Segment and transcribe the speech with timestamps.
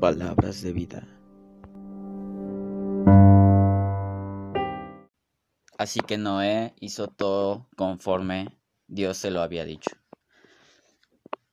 [0.00, 1.06] Palabras de vida.
[5.78, 9.90] Así que Noé hizo todo conforme Dios se lo había dicho.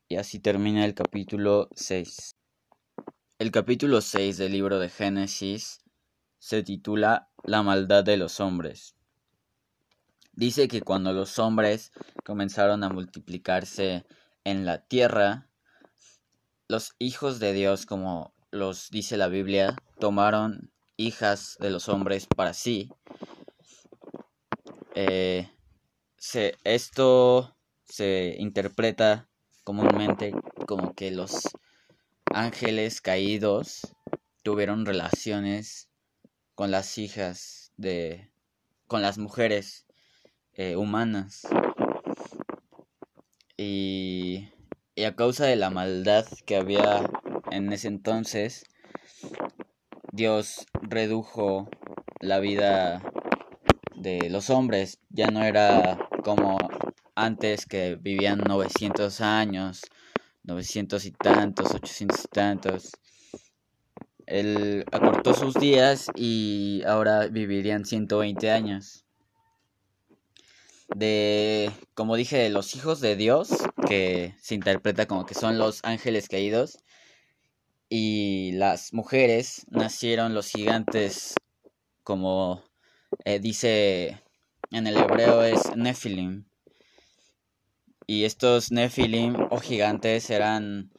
[0.08, 2.36] Y así termina el capítulo 6.
[3.40, 5.82] El capítulo 6 del libro de Génesis
[6.40, 8.96] se titula La maldad de los hombres.
[10.34, 11.92] Dice que cuando los hombres
[12.26, 14.06] comenzaron a multiplicarse
[14.44, 15.48] en la tierra,
[16.68, 22.54] los hijos de Dios, como los dice la Biblia, tomaron hijas de los hombres para
[22.54, 22.90] sí.
[24.96, 25.50] Eh,
[26.64, 29.30] esto se interpreta
[29.64, 30.34] comúnmente
[30.68, 31.42] como que los
[32.26, 33.82] ángeles caídos
[34.42, 35.90] tuvieron relaciones
[36.56, 38.32] con las hijas de
[38.88, 39.86] con las mujeres
[40.56, 41.48] eh, humanas
[43.58, 44.50] y,
[44.96, 47.10] y a causa de la maldad que había
[47.52, 48.66] en ese entonces
[50.12, 51.70] Dios redujo
[52.20, 53.02] la vida
[53.96, 56.58] de los hombres ya no era como
[57.16, 59.82] antes que vivían 900 años,
[60.44, 62.92] 900 y tantos, 800 y tantos.
[64.26, 69.06] Él acortó sus días y ahora vivirían 120 años.
[70.96, 73.50] De, como dije, de los hijos de Dios,
[73.88, 76.80] que se interpreta como que son los ángeles caídos,
[77.90, 81.36] y las mujeres nacieron los gigantes,
[82.04, 82.64] como
[83.26, 84.24] eh, dice
[84.72, 86.46] en el hebreo es Nephilim.
[88.08, 90.92] Y estos Nephilim o gigantes eran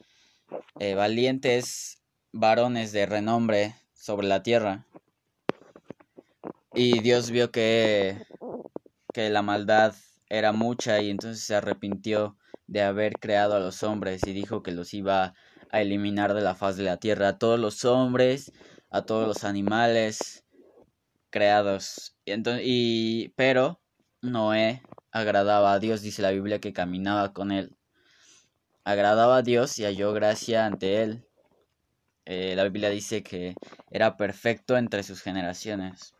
[0.79, 4.87] eh, valientes varones de renombre sobre la tierra.
[6.73, 8.25] Y Dios vio que,
[9.15, 9.95] que la maldad
[10.27, 14.73] era mucha y entonces se arrepintió de haber creado a los hombres y dijo que
[14.73, 15.33] los iba
[15.71, 18.51] a eliminar de la faz de la tierra a todos los hombres,
[18.89, 20.43] a todos los animales
[21.29, 22.17] creados.
[22.25, 23.79] Y entonces, y, pero
[24.21, 24.81] Noé
[25.13, 27.77] agradaba a Dios, dice la Biblia que caminaba con él.
[28.83, 31.25] Agradaba a Dios y halló gracia ante él.
[32.25, 33.55] Eh, la Biblia dice que
[33.89, 36.14] era perfecto entre sus generaciones.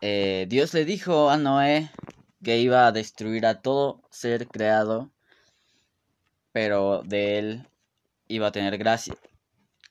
[0.00, 1.90] Eh, Dios le dijo a Noé
[2.42, 5.12] que iba a destruir a todo ser creado,
[6.52, 7.68] pero de él
[8.28, 9.16] iba a tener gracia.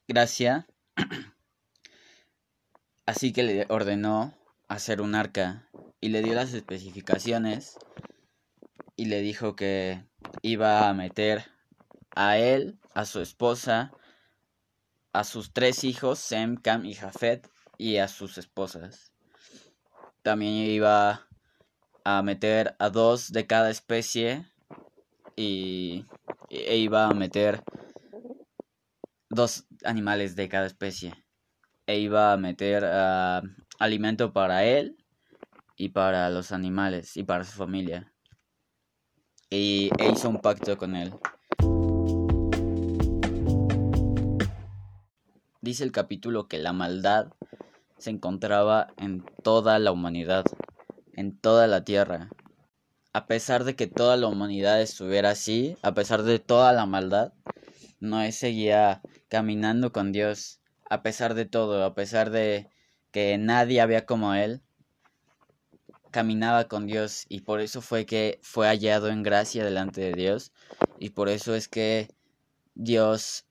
[0.07, 0.67] Gracia.
[3.05, 4.33] Así que le ordenó
[4.67, 5.67] hacer un arca
[5.99, 7.77] y le dio las especificaciones
[8.95, 10.05] y le dijo que
[10.41, 11.45] iba a meter
[12.15, 13.91] a él, a su esposa,
[15.11, 19.12] a sus tres hijos, Sem, Cam y Jafet, y a sus esposas.
[20.23, 21.27] También iba
[22.05, 24.45] a meter a dos de cada especie
[25.35, 26.05] y
[26.49, 27.61] e iba a meter
[29.29, 31.13] dos animales de cada especie.
[31.87, 33.41] E iba a meter ah,
[33.79, 34.95] alimento para él
[35.75, 38.13] y para los animales y para su familia.
[39.49, 41.13] Y e hizo un pacto con él.
[45.59, 47.33] Dice el capítulo que la maldad
[47.97, 50.45] se encontraba en toda la humanidad,
[51.13, 52.29] en toda la tierra.
[53.13, 57.33] A pesar de que toda la humanidad estuviera así, a pesar de toda la maldad,
[57.99, 60.59] Noé seguía caminando con Dios,
[60.89, 62.69] a pesar de todo, a pesar de
[63.11, 64.61] que nadie había como él,
[66.11, 70.51] caminaba con Dios y por eso fue que fue hallado en gracia delante de Dios
[70.99, 72.07] y por eso es que
[72.75, 73.45] Dios,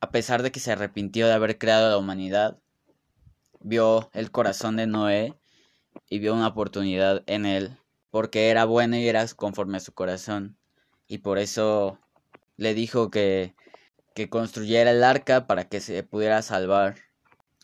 [0.00, 2.58] a pesar de que se arrepintió de haber creado la humanidad,
[3.60, 5.34] vio el corazón de Noé
[6.08, 7.78] y vio una oportunidad en él
[8.10, 10.56] porque era bueno y era conforme a su corazón.
[11.06, 11.98] Y por eso
[12.56, 13.54] le dijo que,
[14.14, 16.96] que construyera el arca para que se pudiera salvar.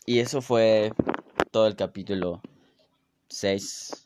[0.05, 0.93] Y eso fue
[1.51, 2.41] todo el capítulo
[3.29, 4.04] 6